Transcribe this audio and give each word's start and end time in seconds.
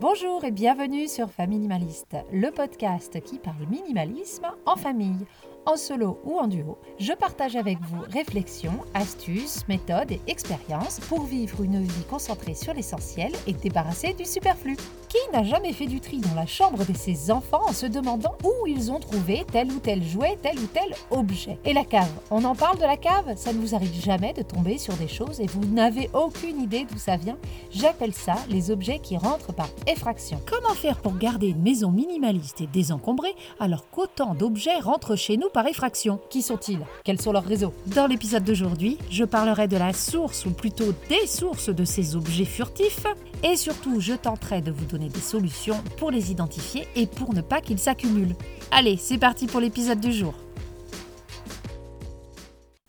Bonjour 0.00 0.44
et 0.44 0.52
bienvenue 0.52 1.08
sur 1.08 1.28
Faminimaliste, 1.28 2.16
le 2.32 2.52
podcast 2.52 3.20
qui 3.20 3.40
parle 3.40 3.66
minimalisme 3.68 4.46
en 4.64 4.76
famille, 4.76 5.26
en 5.66 5.76
solo 5.76 6.20
ou 6.22 6.38
en 6.38 6.46
duo. 6.46 6.78
Je 7.00 7.12
partage 7.12 7.56
avec 7.56 7.78
vous 7.80 8.02
réflexions, 8.02 8.78
astuces, 8.94 9.66
méthodes 9.66 10.12
et 10.12 10.20
expériences 10.28 11.00
pour 11.00 11.24
vivre 11.24 11.64
une 11.64 11.82
vie 11.82 12.04
concentrée 12.08 12.54
sur 12.54 12.74
l'essentiel 12.74 13.32
et 13.48 13.52
débarrassée 13.54 14.12
du 14.12 14.24
superflu. 14.24 14.76
Qui 15.08 15.16
n'a 15.32 15.42
jamais 15.42 15.72
fait 15.72 15.86
du 15.86 16.00
tri 16.00 16.18
dans 16.18 16.34
la 16.34 16.44
chambre 16.44 16.84
de 16.84 16.92
ses 16.92 17.30
enfants 17.30 17.62
en 17.66 17.72
se 17.72 17.86
demandant 17.86 18.36
où 18.44 18.66
ils 18.66 18.92
ont 18.92 19.00
trouvé 19.00 19.46
tel 19.50 19.72
ou 19.72 19.78
tel 19.78 20.04
jouet, 20.04 20.36
tel 20.42 20.58
ou 20.58 20.66
tel 20.66 20.94
objet. 21.10 21.58
Et 21.64 21.72
la 21.72 21.84
cave, 21.84 22.12
on 22.30 22.44
en 22.44 22.54
parle 22.54 22.76
de 22.76 22.82
la 22.82 22.98
cave? 22.98 23.34
Ça 23.36 23.54
ne 23.54 23.58
vous 23.58 23.74
arrive 23.74 23.94
jamais 24.02 24.34
de 24.34 24.42
tomber 24.42 24.76
sur 24.76 24.92
des 24.94 25.08
choses 25.08 25.40
et 25.40 25.46
vous 25.46 25.64
n'avez 25.64 26.10
aucune 26.12 26.60
idée 26.60 26.86
d'où 26.90 26.98
ça 26.98 27.16
vient? 27.16 27.38
J'appelle 27.70 28.12
ça 28.12 28.34
les 28.50 28.70
objets 28.70 28.98
qui 28.98 29.16
rentrent 29.16 29.54
par 29.54 29.70
effraction. 29.86 30.42
Comment 30.44 30.74
faire 30.74 30.98
pour 30.98 31.16
garder 31.16 31.48
une 31.48 31.62
maison 31.62 31.90
minimaliste 31.90 32.60
et 32.60 32.66
désencombrée 32.66 33.34
alors 33.60 33.88
qu'autant 33.90 34.34
d'objets 34.34 34.78
rentrent 34.78 35.16
chez 35.16 35.38
nous 35.38 35.48
par 35.48 35.66
effraction? 35.66 36.20
Qui 36.28 36.42
sont-ils? 36.42 36.84
Quels 37.04 37.20
sont 37.20 37.32
leurs 37.32 37.44
réseaux? 37.44 37.72
Dans 37.86 38.08
l'épisode 38.08 38.44
d'aujourd'hui, 38.44 38.98
je 39.10 39.24
parlerai 39.24 39.68
de 39.68 39.78
la 39.78 39.94
source 39.94 40.44
ou 40.44 40.50
plutôt 40.50 40.92
des 41.08 41.26
sources 41.26 41.70
de 41.70 41.86
ces 41.86 42.14
objets 42.14 42.44
furtifs. 42.44 43.06
Et 43.42 43.56
surtout 43.56 44.00
je 44.00 44.14
tenterai 44.14 44.60
de 44.60 44.72
vous 44.72 44.84
donner 44.84 44.97
des 45.06 45.20
solutions 45.20 45.80
pour 45.96 46.10
les 46.10 46.32
identifier 46.32 46.88
et 46.96 47.06
pour 47.06 47.32
ne 47.32 47.40
pas 47.40 47.60
qu'ils 47.60 47.78
s'accumulent. 47.78 48.34
Allez, 48.72 48.96
c'est 48.96 49.18
parti 49.18 49.46
pour 49.46 49.60
l'épisode 49.60 50.00
du 50.00 50.12
jour. 50.12 50.34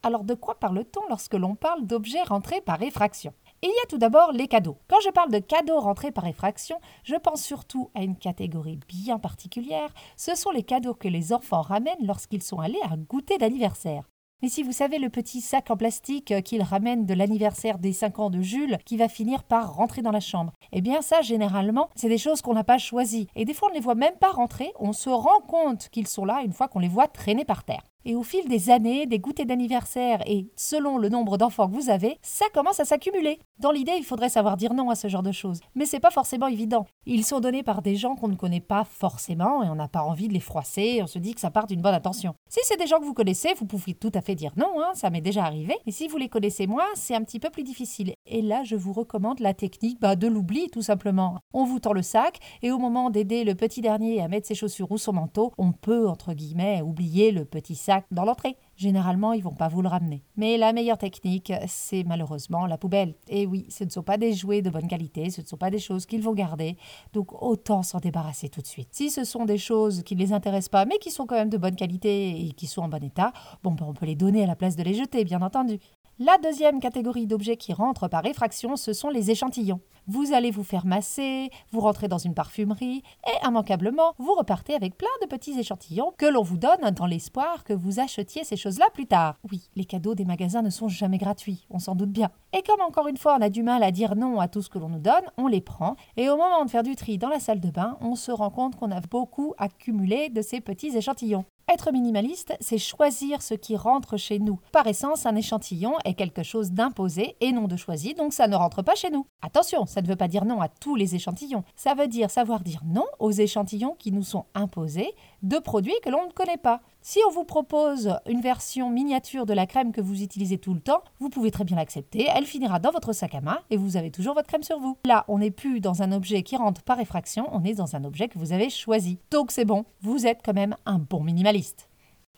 Alors 0.01 0.23
de 0.23 0.33
quoi 0.33 0.55
parle-t-on 0.55 1.07
lorsque 1.09 1.35
l'on 1.35 1.53
parle 1.53 1.85
d'objets 1.85 2.23
rentrés 2.23 2.61
par 2.61 2.81
effraction? 2.81 3.33
Il 3.61 3.69
y 3.69 3.83
a 3.83 3.87
tout 3.87 3.97
d'abord 3.97 4.31
les 4.31 4.47
cadeaux. 4.47 4.77
Quand 4.87 5.01
je 5.03 5.09
parle 5.09 5.31
de 5.31 5.39
cadeaux 5.39 5.79
rentrés 5.79 6.11
par 6.11 6.25
effraction, 6.25 6.79
je 7.03 7.15
pense 7.15 7.43
surtout 7.43 7.91
à 7.93 8.03
une 8.03 8.17
catégorie 8.17 8.79
bien 8.87 9.19
particulière. 9.19 9.93
Ce 10.15 10.33
sont 10.33 10.51
les 10.51 10.63
cadeaux 10.63 10.93
que 10.93 11.09
les 11.09 11.33
enfants 11.33 11.61
ramènent 11.61 12.05
lorsqu'ils 12.07 12.41
sont 12.41 12.59
allés 12.59 12.79
à 12.89 12.95
goûter 12.95 13.37
d'anniversaire. 13.37 14.09
Mais 14.41 14.47
si 14.47 14.63
vous 14.63 14.71
savez 14.71 14.99
le 14.99 15.09
petit 15.09 15.41
sac 15.41 15.69
en 15.69 15.75
plastique 15.75 16.33
qu'il 16.43 16.61
ramène 16.61 17.05
de 17.05 17.13
l'anniversaire 17.13 17.77
des 17.77 17.91
5 17.91 18.19
ans 18.19 18.29
de 18.29 18.41
Jules 18.41 18.77
qui 18.85 18.95
va 18.95 19.09
finir 19.09 19.43
par 19.43 19.73
rentrer 19.75 20.01
dans 20.01 20.11
la 20.11 20.21
chambre, 20.21 20.53
eh 20.71 20.79
bien 20.79 21.01
ça 21.01 21.21
généralement 21.21 21.89
c'est 21.95 22.07
des 22.07 22.17
choses 22.17 22.41
qu'on 22.41 22.53
n'a 22.53 22.63
pas 22.63 22.77
choisies. 22.77 23.27
Et 23.35 23.43
des 23.43 23.53
fois 23.53 23.67
on 23.67 23.71
ne 23.71 23.75
les 23.75 23.83
voit 23.83 23.95
même 23.95 24.15
pas 24.17 24.31
rentrer, 24.31 24.71
on 24.79 24.93
se 24.93 25.09
rend 25.09 25.41
compte 25.45 25.89
qu'ils 25.89 26.07
sont 26.07 26.23
là 26.23 26.41
une 26.45 26.53
fois 26.53 26.69
qu'on 26.69 26.79
les 26.79 26.87
voit 26.87 27.07
traîner 27.07 27.43
par 27.43 27.65
terre. 27.65 27.83
Et 28.05 28.15
au 28.15 28.23
fil 28.23 28.47
des 28.47 28.69
années, 28.69 29.05
des 29.05 29.19
goûters 29.19 29.45
d'anniversaire 29.45 30.21
et 30.25 30.47
selon 30.55 30.97
le 30.97 31.09
nombre 31.09 31.37
d'enfants 31.37 31.67
que 31.67 31.75
vous 31.75 31.89
avez, 31.89 32.17
ça 32.21 32.45
commence 32.53 32.79
à 32.79 32.85
s'accumuler. 32.85 33.39
Dans 33.59 33.71
l'idée, 33.71 33.95
il 33.97 34.05
faudrait 34.05 34.29
savoir 34.29 34.55
dire 34.55 34.73
non 34.73 34.89
à 34.89 34.95
ce 34.95 35.09
genre 35.09 35.21
de 35.21 35.33
choses. 35.33 35.59
Mais 35.75 35.85
c'est 35.85 35.99
pas 35.99 36.09
forcément 36.09 36.47
évident. 36.47 36.85
Ils 37.05 37.25
sont 37.25 37.41
donnés 37.41 37.61
par 37.61 37.81
des 37.81 37.97
gens 37.97 38.15
qu'on 38.15 38.29
ne 38.29 38.35
connaît 38.35 38.61
pas 38.61 38.85
forcément 38.85 39.63
et 39.63 39.69
on 39.69 39.75
n'a 39.75 39.89
pas 39.89 40.03
envie 40.03 40.29
de 40.29 40.33
les 40.33 40.39
froisser, 40.39 41.01
on 41.03 41.07
se 41.07 41.19
dit 41.19 41.33
que 41.33 41.41
ça 41.41 41.51
part 41.51 41.67
d'une 41.67 41.81
bonne 41.81 41.93
intention. 41.93 42.35
Si 42.47 42.61
c'est 42.63 42.77
des 42.77 42.87
gens 42.87 42.99
que 42.99 43.05
vous 43.05 43.13
connaissez, 43.13 43.53
vous 43.55 43.65
pouvez 43.65 43.95
tout 43.95 44.11
à 44.13 44.21
fait 44.21 44.35
dire 44.35 44.53
non, 44.55 44.81
hein, 44.81 44.91
ça 44.93 45.09
m'est 45.09 45.19
déjà 45.19 45.43
arrivé. 45.43 45.75
Mais 45.85 45.91
si 45.91 46.07
vous 46.07 46.17
les 46.17 46.29
connaissez 46.29 46.67
moins, 46.67 46.87
c'est 46.95 47.15
un 47.15 47.23
petit 47.23 47.39
peu 47.39 47.49
plus 47.49 47.63
difficile. 47.63 48.13
Et 48.25 48.41
là, 48.41 48.63
je 48.63 48.77
vous 48.77 48.93
recommande 48.93 49.41
la 49.41 49.53
technique 49.53 49.99
bah, 49.99 50.15
de 50.15 50.27
l'oubli, 50.27 50.69
tout 50.69 50.81
simplement. 50.81 51.39
On 51.53 51.65
vous 51.65 51.79
tend 51.79 51.93
le 51.93 52.01
sac 52.01 52.39
et 52.61 52.71
au 52.71 52.77
moment 52.77 53.09
d'aider 53.09 53.43
le 53.43 53.55
petit 53.55 53.81
dernier 53.81 54.21
à 54.21 54.29
mettre 54.29 54.47
ses 54.47 54.55
chaussures 54.55 54.89
ou 54.89 54.97
son 54.97 55.11
manteau, 55.11 55.51
on 55.57 55.73
peut, 55.73 56.07
entre 56.07 56.33
guillemets, 56.33 56.81
oublier 56.81 57.31
le 57.31 57.43
petit 57.43 57.75
sac 57.75 57.88
dans 58.11 58.25
l'entrée. 58.25 58.57
Généralement, 58.75 59.33
ils 59.33 59.43
vont 59.43 59.53
pas 59.53 59.67
vous 59.67 59.81
le 59.81 59.87
ramener. 59.87 60.23
Mais 60.37 60.57
la 60.57 60.73
meilleure 60.73 60.97
technique, 60.97 61.51
c'est 61.67 62.03
malheureusement 62.03 62.65
la 62.65 62.77
poubelle. 62.77 63.15
Et 63.27 63.45
oui, 63.45 63.65
ce 63.69 63.83
ne 63.83 63.89
sont 63.89 64.03
pas 64.03 64.17
des 64.17 64.33
jouets 64.33 64.61
de 64.61 64.69
bonne 64.69 64.87
qualité, 64.87 65.29
ce 65.29 65.41
ne 65.41 65.45
sont 65.45 65.57
pas 65.57 65.69
des 65.69 65.79
choses 65.79 66.05
qu'ils 66.05 66.21
vont 66.21 66.33
garder, 66.33 66.77
donc 67.13 67.41
autant 67.41 67.83
s'en 67.83 67.99
débarrasser 67.99 68.49
tout 68.49 68.61
de 68.61 68.67
suite. 68.67 68.89
Si 68.91 69.09
ce 69.09 69.23
sont 69.23 69.45
des 69.45 69.57
choses 69.57 70.03
qui 70.03 70.15
ne 70.15 70.19
les 70.21 70.33
intéressent 70.33 70.69
pas, 70.69 70.85
mais 70.85 70.97
qui 70.97 71.11
sont 71.11 71.25
quand 71.25 71.35
même 71.35 71.49
de 71.49 71.57
bonne 71.57 71.75
qualité 71.75 72.45
et 72.45 72.51
qui 72.51 72.67
sont 72.67 72.81
en 72.81 72.89
bon 72.89 73.03
état, 73.03 73.33
bon, 73.63 73.71
ben 73.71 73.85
on 73.87 73.93
peut 73.93 74.05
les 74.05 74.15
donner 74.15 74.43
à 74.43 74.47
la 74.47 74.55
place 74.55 74.75
de 74.75 74.83
les 74.83 74.93
jeter, 74.93 75.25
bien 75.25 75.41
entendu. 75.41 75.79
La 76.21 76.37
deuxième 76.37 76.81
catégorie 76.81 77.27
d'objets 77.27 77.55
qui 77.55 77.71
rentrent 77.71 78.09
par 78.09 78.25
effraction, 78.25 78.75
ce 78.75 78.91
sont 78.91 79.09
les 79.09 79.31
échantillons. 79.31 79.79
Vous 80.11 80.33
allez 80.33 80.49
vous 80.49 80.63
faire 80.63 80.87
masser, 80.87 81.51
vous 81.71 81.81
rentrez 81.81 82.07
dans 82.07 82.17
une 82.17 82.33
parfumerie 82.33 83.03
et 83.27 83.47
immanquablement, 83.47 84.15
vous 84.17 84.33
repartez 84.33 84.73
avec 84.73 84.97
plein 84.97 85.07
de 85.21 85.27
petits 85.27 85.59
échantillons 85.59 86.13
que 86.17 86.25
l'on 86.25 86.41
vous 86.41 86.57
donne 86.57 86.89
dans 86.95 87.05
l'espoir 87.05 87.63
que 87.63 87.73
vous 87.73 87.99
achetiez 87.99 88.43
ces 88.43 88.57
choses-là 88.57 88.87
plus 88.91 89.05
tard. 89.05 89.35
Oui, 89.51 89.69
les 89.75 89.85
cadeaux 89.85 90.15
des 90.15 90.25
magasins 90.25 90.63
ne 90.63 90.71
sont 90.71 90.87
jamais 90.87 91.19
gratuits, 91.19 91.67
on 91.69 91.77
s'en 91.77 91.93
doute 91.93 92.09
bien. 92.09 92.31
Et 92.53 92.63
comme 92.63 92.81
encore 92.81 93.07
une 93.07 93.17
fois 93.17 93.37
on 93.37 93.43
a 93.43 93.49
du 93.49 93.61
mal 93.61 93.83
à 93.83 93.91
dire 93.91 94.15
non 94.15 94.39
à 94.39 94.47
tout 94.47 94.63
ce 94.63 94.69
que 94.69 94.79
l'on 94.79 94.89
nous 94.89 94.97
donne, 94.97 95.29
on 95.37 95.45
les 95.45 95.61
prend 95.61 95.95
et 96.17 96.27
au 96.27 96.37
moment 96.37 96.65
de 96.65 96.71
faire 96.71 96.81
du 96.81 96.95
tri 96.95 97.19
dans 97.19 97.29
la 97.29 97.39
salle 97.39 97.59
de 97.59 97.69
bain, 97.69 97.95
on 98.01 98.15
se 98.15 98.31
rend 98.31 98.49
compte 98.49 98.77
qu'on 98.77 98.89
a 98.89 99.01
beaucoup 99.01 99.53
accumulé 99.59 100.29
de 100.29 100.41
ces 100.41 100.59
petits 100.59 100.97
échantillons. 100.97 101.45
Être 101.71 101.91
minimaliste, 101.91 102.55
c'est 102.61 102.79
choisir 102.79 103.43
ce 103.43 103.53
qui 103.53 103.77
rentre 103.77 104.17
chez 104.17 104.39
nous. 104.39 104.59
Par 104.71 104.87
essence, 104.87 105.27
un 105.27 105.35
échantillon 105.35 105.93
est 106.03 106.15
quelque 106.15 106.41
chose 106.41 106.71
d'imposé 106.71 107.35
et 107.41 107.51
non 107.51 107.67
de 107.67 107.75
choisi, 107.75 108.15
donc 108.15 108.33
ça 108.33 108.47
ne 108.47 108.55
rentre 108.55 108.81
pas 108.81 108.95
chez 108.95 109.11
nous. 109.11 109.27
Attention, 109.43 109.85
ne 110.01 110.07
veut 110.07 110.15
pas 110.15 110.27
dire 110.27 110.45
non 110.45 110.61
à 110.61 110.67
tous 110.67 110.95
les 110.95 111.15
échantillons. 111.15 111.63
Ça 111.75 111.93
veut 111.93 112.07
dire 112.07 112.29
savoir 112.29 112.61
dire 112.61 112.81
non 112.85 113.05
aux 113.19 113.31
échantillons 113.31 113.95
qui 113.97 114.11
nous 114.11 114.23
sont 114.23 114.45
imposés 114.53 115.13
de 115.43 115.57
produits 115.57 115.95
que 116.03 116.09
l'on 116.09 116.27
ne 116.27 116.31
connaît 116.31 116.57
pas. 116.57 116.81
Si 117.01 117.19
on 117.27 117.31
vous 117.31 117.45
propose 117.45 118.17
une 118.27 118.41
version 118.41 118.89
miniature 118.89 119.45
de 119.45 119.53
la 119.53 119.65
crème 119.65 119.91
que 119.91 120.01
vous 120.01 120.21
utilisez 120.21 120.57
tout 120.57 120.73
le 120.73 120.81
temps, 120.81 121.01
vous 121.19 121.29
pouvez 121.29 121.49
très 121.49 121.63
bien 121.63 121.77
l'accepter, 121.77 122.27
elle 122.35 122.45
finira 122.45 122.79
dans 122.79 122.91
votre 122.91 123.13
sac 123.13 123.35
à 123.35 123.41
main 123.41 123.59
et 123.69 123.77
vous 123.77 123.95
avez 123.95 124.11
toujours 124.11 124.35
votre 124.35 124.47
crème 124.47 124.63
sur 124.63 124.79
vous. 124.79 124.97
Là, 125.05 125.23
on 125.27 125.39
n'est 125.39 125.51
plus 125.51 125.79
dans 125.79 126.01
un 126.01 126.11
objet 126.11 126.43
qui 126.43 126.57
rentre 126.57 126.83
par 126.83 126.99
effraction, 126.99 127.47
on 127.51 127.63
est 127.63 127.75
dans 127.75 127.95
un 127.95 128.03
objet 128.03 128.27
que 128.27 128.37
vous 128.37 128.51
avez 128.51 128.69
choisi. 128.69 129.17
Donc 129.31 129.51
c'est 129.51 129.65
bon, 129.65 129.85
vous 130.01 130.27
êtes 130.27 130.41
quand 130.43 130.53
même 130.53 130.75
un 130.85 130.99
bon 130.99 131.23
minimaliste. 131.23 131.88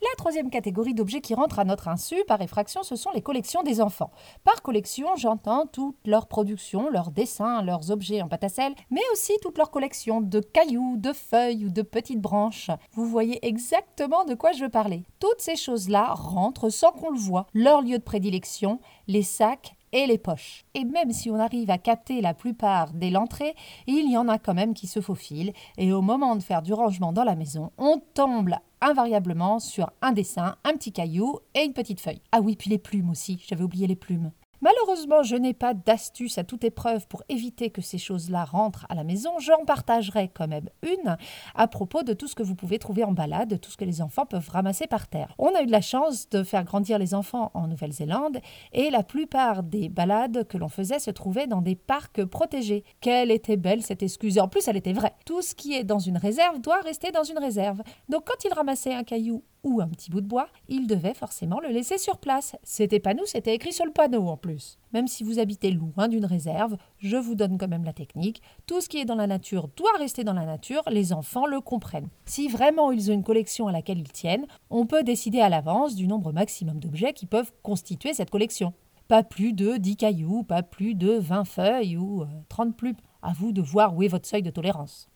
La 0.01 0.15
troisième 0.17 0.49
catégorie 0.49 0.95
d'objets 0.95 1.21
qui 1.21 1.35
rentrent 1.35 1.59
à 1.59 1.63
notre 1.63 1.87
insu 1.87 2.15
par 2.27 2.41
effraction, 2.41 2.81
ce 2.81 2.95
sont 2.95 3.11
les 3.11 3.21
collections 3.21 3.61
des 3.61 3.81
enfants. 3.81 4.09
Par 4.43 4.63
collection, 4.63 5.15
j'entends 5.15 5.67
toute 5.67 5.95
leur 6.05 6.27
production, 6.27 6.89
leurs 6.89 7.11
dessins, 7.11 7.61
leurs 7.61 7.91
objets 7.91 8.23
en 8.23 8.27
pâte 8.27 8.41
mais 8.89 9.01
aussi 9.13 9.33
toute 9.43 9.59
leur 9.59 9.69
collection 9.69 10.19
de 10.19 10.39
cailloux, 10.39 10.95
de 10.97 11.13
feuilles 11.13 11.65
ou 11.65 11.69
de 11.69 11.83
petites 11.83 12.19
branches. 12.19 12.71
Vous 12.93 13.05
voyez 13.05 13.45
exactement 13.45 14.25
de 14.25 14.33
quoi 14.33 14.53
je 14.53 14.63
veux 14.63 14.69
parler. 14.69 15.03
Toutes 15.19 15.39
ces 15.39 15.55
choses-là 15.55 16.13
rentrent 16.15 16.69
sans 16.69 16.91
qu'on 16.91 17.11
le 17.11 17.19
voie. 17.19 17.45
Leur 17.53 17.83
lieu 17.83 17.99
de 17.99 18.03
prédilection, 18.03 18.79
les 19.07 19.23
sacs 19.23 19.75
et 19.93 20.07
les 20.07 20.17
poches. 20.17 20.65
Et 20.73 20.83
même 20.83 21.11
si 21.11 21.29
on 21.29 21.39
arrive 21.39 21.69
à 21.69 21.77
capter 21.77 22.21
la 22.21 22.33
plupart 22.33 22.91
dès 22.93 23.09
l'entrée, 23.09 23.55
il 23.87 24.11
y 24.11 24.17
en 24.17 24.27
a 24.27 24.37
quand 24.37 24.53
même 24.53 24.73
qui 24.73 24.87
se 24.87 25.01
faufilent, 25.01 25.53
et 25.77 25.93
au 25.93 26.01
moment 26.01 26.35
de 26.35 26.43
faire 26.43 26.61
du 26.61 26.73
rangement 26.73 27.13
dans 27.13 27.23
la 27.23 27.35
maison, 27.35 27.71
on 27.77 28.01
tombe 28.13 28.51
invariablement 28.81 29.59
sur 29.59 29.91
un 30.01 30.11
dessin, 30.11 30.55
un 30.63 30.73
petit 30.73 30.91
caillou 30.91 31.39
et 31.53 31.63
une 31.63 31.73
petite 31.73 32.01
feuille. 32.01 32.21
Ah 32.31 32.41
oui, 32.41 32.55
puis 32.55 32.69
les 32.69 32.79
plumes 32.79 33.09
aussi, 33.09 33.43
j'avais 33.47 33.63
oublié 33.63 33.87
les 33.87 33.95
plumes. 33.95 34.31
Malheureusement, 34.61 35.23
je 35.23 35.35
n'ai 35.35 35.53
pas 35.53 35.73
d'astuce 35.73 36.37
à 36.37 36.43
toute 36.43 36.63
épreuve 36.63 37.07
pour 37.07 37.23
éviter 37.29 37.71
que 37.71 37.81
ces 37.81 37.97
choses-là 37.97 38.45
rentrent 38.45 38.85
à 38.89 38.95
la 38.95 39.03
maison. 39.03 39.39
J'en 39.39 39.65
partagerai 39.65 40.29
quand 40.33 40.47
même 40.47 40.69
une 40.83 41.17
à 41.55 41.67
propos 41.67 42.03
de 42.03 42.13
tout 42.13 42.27
ce 42.27 42.35
que 42.35 42.43
vous 42.43 42.53
pouvez 42.53 42.77
trouver 42.77 43.03
en 43.03 43.11
balade, 43.11 43.59
tout 43.59 43.71
ce 43.71 43.77
que 43.77 43.85
les 43.85 44.03
enfants 44.03 44.27
peuvent 44.27 44.49
ramasser 44.49 44.85
par 44.85 45.07
terre. 45.07 45.33
On 45.39 45.55
a 45.55 45.63
eu 45.63 45.65
de 45.65 45.71
la 45.71 45.81
chance 45.81 46.29
de 46.29 46.43
faire 46.43 46.63
grandir 46.63 46.99
les 46.99 47.15
enfants 47.15 47.49
en 47.55 47.67
Nouvelle-Zélande 47.67 48.39
et 48.71 48.91
la 48.91 49.01
plupart 49.01 49.63
des 49.63 49.89
balades 49.89 50.47
que 50.47 50.59
l'on 50.59 50.69
faisait 50.69 50.99
se 50.99 51.09
trouvaient 51.09 51.47
dans 51.47 51.61
des 51.61 51.75
parcs 51.75 52.23
protégés. 52.25 52.83
Quelle 53.01 53.31
était 53.31 53.57
belle 53.57 53.81
cette 53.81 54.03
excuse. 54.03 54.37
en 54.37 54.47
plus, 54.47 54.67
elle 54.67 54.77
était 54.77 54.93
vraie. 54.93 55.15
Tout 55.25 55.41
ce 55.41 55.55
qui 55.55 55.73
est 55.73 55.83
dans 55.83 55.99
une 55.99 56.17
réserve 56.17 56.61
doit 56.61 56.81
rester 56.81 57.11
dans 57.11 57.23
une 57.23 57.39
réserve. 57.39 57.81
Donc 58.09 58.27
quand 58.27 58.45
ils 58.45 58.53
ramassaient 58.53 58.93
un 58.93 59.03
caillou 59.03 59.43
ou 59.63 59.81
un 59.81 59.87
petit 59.87 60.09
bout 60.09 60.21
de 60.21 60.27
bois, 60.27 60.47
il 60.67 60.87
devait 60.87 61.13
forcément 61.13 61.59
le 61.59 61.69
laisser 61.69 61.97
sur 61.97 62.17
place. 62.17 62.55
C'était 62.63 62.99
pas 62.99 63.13
nous, 63.13 63.25
c'était 63.25 63.55
écrit 63.55 63.73
sur 63.73 63.85
le 63.85 63.91
panneau 63.91 64.27
en 64.27 64.37
plus. 64.37 64.77
Même 64.93 65.07
si 65.07 65.23
vous 65.23 65.39
habitez 65.39 65.71
loin 65.71 66.07
d'une 66.07 66.25
réserve, 66.25 66.77
je 66.97 67.17
vous 67.17 67.35
donne 67.35 67.57
quand 67.57 67.67
même 67.67 67.83
la 67.83 67.93
technique. 67.93 68.41
Tout 68.65 68.81
ce 68.81 68.89
qui 68.89 68.97
est 68.97 69.05
dans 69.05 69.15
la 69.15 69.27
nature 69.27 69.69
doit 69.75 69.97
rester 69.97 70.23
dans 70.23 70.33
la 70.33 70.45
nature, 70.45 70.83
les 70.89 71.13
enfants 71.13 71.45
le 71.45 71.61
comprennent. 71.61 72.09
Si 72.25 72.47
vraiment 72.47 72.91
ils 72.91 73.11
ont 73.11 73.13
une 73.13 73.23
collection 73.23 73.67
à 73.67 73.71
laquelle 73.71 73.99
ils 73.99 74.11
tiennent, 74.11 74.47
on 74.69 74.85
peut 74.85 75.03
décider 75.03 75.41
à 75.41 75.49
l'avance 75.49 75.95
du 75.95 76.07
nombre 76.07 76.31
maximum 76.31 76.79
d'objets 76.79 77.13
qui 77.13 77.25
peuvent 77.25 77.51
constituer 77.63 78.13
cette 78.13 78.29
collection. 78.29 78.73
Pas 79.07 79.23
plus 79.23 79.53
de 79.53 79.75
10 79.75 79.97
cailloux, 79.97 80.43
pas 80.43 80.63
plus 80.63 80.95
de 80.95 81.11
20 81.11 81.43
feuilles 81.43 81.97
ou 81.97 82.25
30 82.49 82.69
euh, 82.69 82.71
plumes. 82.71 82.95
À 83.21 83.33
vous 83.33 83.51
de 83.51 83.61
voir 83.61 83.95
où 83.95 84.01
est 84.01 84.07
votre 84.07 84.27
seuil 84.27 84.41
de 84.41 84.49
tolérance. 84.49 85.10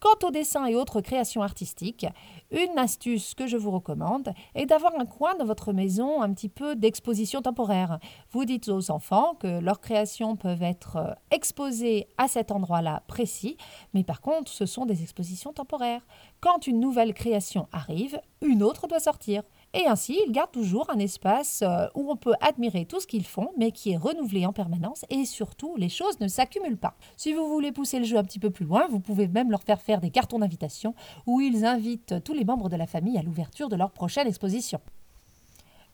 Quant 0.00 0.26
au 0.28 0.30
dessin 0.30 0.66
et 0.66 0.76
autres 0.76 1.00
créations 1.00 1.42
artistiques, 1.42 2.06
une 2.50 2.78
astuce 2.78 3.34
que 3.34 3.46
je 3.46 3.56
vous 3.56 3.70
recommande 3.70 4.32
est 4.54 4.66
d'avoir 4.66 4.92
un 4.98 5.06
coin 5.06 5.34
dans 5.34 5.44
votre 5.44 5.72
maison 5.72 6.22
un 6.22 6.32
petit 6.32 6.48
peu 6.48 6.76
d'exposition 6.76 7.42
temporaire. 7.42 7.98
Vous 8.30 8.44
dites 8.44 8.68
aux 8.68 8.90
enfants 8.90 9.34
que 9.34 9.60
leurs 9.60 9.80
créations 9.80 10.36
peuvent 10.36 10.62
être 10.62 10.96
euh, 10.96 11.12
exposées 11.30 12.06
à 12.16 12.28
cet 12.28 12.52
endroit-là 12.52 13.02
précis, 13.08 13.56
mais 13.92 14.04
par 14.04 14.20
contre, 14.20 14.50
ce 14.50 14.66
sont 14.66 14.86
des 14.86 15.02
expositions 15.02 15.52
temporaires. 15.52 16.06
Quand 16.40 16.66
une 16.66 16.80
nouvelle 16.80 17.12
création 17.12 17.68
arrive, 17.72 18.20
une 18.40 18.62
autre 18.62 18.86
doit 18.86 19.00
sortir. 19.00 19.42
Et 19.80 19.86
ainsi, 19.86 20.20
ils 20.26 20.32
gardent 20.32 20.50
toujours 20.50 20.90
un 20.90 20.98
espace 20.98 21.62
euh, 21.62 21.86
où 21.94 22.10
on 22.10 22.16
peut 22.16 22.34
admirer 22.40 22.84
tout 22.84 22.98
ce 22.98 23.06
qu'ils 23.06 23.24
font, 23.24 23.50
mais 23.56 23.70
qui 23.70 23.92
est 23.92 23.96
renouvelé 23.96 24.44
en 24.44 24.52
permanence 24.52 25.04
et 25.08 25.24
surtout, 25.24 25.76
les 25.76 25.88
choses 25.88 26.18
ne 26.18 26.26
s'accumulent 26.26 26.76
pas. 26.76 26.96
Si 27.16 27.32
vous 27.32 27.46
voulez 27.46 27.70
pousser 27.70 28.00
le 28.00 28.04
jeu 28.04 28.16
un 28.16 28.24
petit 28.24 28.40
peu 28.40 28.50
plus 28.50 28.66
loin, 28.66 28.88
vous 28.90 28.98
pouvez 28.98 29.28
même 29.28 29.52
leur 29.52 29.62
faire 29.62 29.80
faire 29.80 30.00
des 30.00 30.10
cartons 30.10 30.40
d'invitation 30.40 30.96
où 31.26 31.40
ils 31.40 31.64
invitent 31.64 32.24
tous 32.24 32.34
les 32.34 32.44
membres 32.44 32.68
de 32.68 32.74
la 32.74 32.88
famille 32.88 33.18
à 33.18 33.22
l'ouverture 33.22 33.68
de 33.68 33.76
leur 33.76 33.92
prochaine 33.92 34.26
exposition. 34.26 34.80